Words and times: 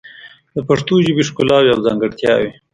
د 0.55 0.57
پښتو 0.67 0.93
ژبې 1.05 1.23
ښکلاوې 1.29 1.69
او 1.73 1.79
ځانګړتیاوې 1.85 2.49